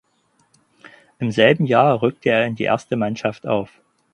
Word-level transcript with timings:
Im 1.19 1.29
selben 1.29 1.67
Jahr 1.67 2.01
rückte 2.01 2.29
er 2.31 2.47
in 2.47 2.55
die 2.55 2.63
erste 2.63 2.95
Mannschaft 2.95 3.45
auf. 3.45 3.69